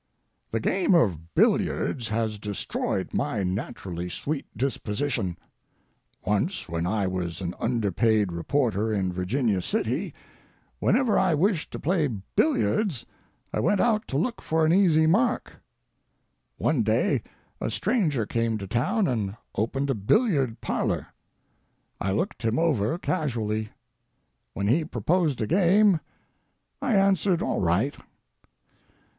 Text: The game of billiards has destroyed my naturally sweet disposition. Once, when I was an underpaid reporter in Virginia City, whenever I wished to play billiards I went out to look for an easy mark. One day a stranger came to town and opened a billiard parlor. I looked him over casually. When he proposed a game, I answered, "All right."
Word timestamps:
The 0.49 0.59
game 0.59 0.95
of 0.95 1.35
billiards 1.35 2.07
has 2.07 2.39
destroyed 2.39 3.13
my 3.13 3.43
naturally 3.43 4.09
sweet 4.09 4.47
disposition. 4.57 5.37
Once, 6.25 6.67
when 6.67 6.87
I 6.87 7.05
was 7.05 7.39
an 7.39 7.53
underpaid 7.59 8.31
reporter 8.31 8.91
in 8.91 9.13
Virginia 9.13 9.61
City, 9.61 10.11
whenever 10.79 11.19
I 11.19 11.35
wished 11.35 11.69
to 11.73 11.79
play 11.79 12.07
billiards 12.07 13.05
I 13.53 13.59
went 13.59 13.79
out 13.79 14.07
to 14.07 14.17
look 14.17 14.41
for 14.41 14.65
an 14.65 14.73
easy 14.73 15.05
mark. 15.05 15.57
One 16.57 16.81
day 16.81 17.21
a 17.59 17.69
stranger 17.69 18.25
came 18.25 18.57
to 18.57 18.65
town 18.65 19.07
and 19.07 19.37
opened 19.53 19.91
a 19.91 19.93
billiard 19.93 20.61
parlor. 20.61 21.09
I 21.99 22.11
looked 22.11 22.41
him 22.41 22.57
over 22.57 22.97
casually. 22.97 23.69
When 24.53 24.65
he 24.65 24.83
proposed 24.83 25.41
a 25.41 25.45
game, 25.45 25.99
I 26.81 26.95
answered, 26.95 27.43
"All 27.43 27.59
right." 27.61 27.95